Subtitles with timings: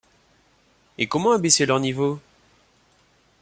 [0.97, 2.19] Et comment abaisser leur niveau?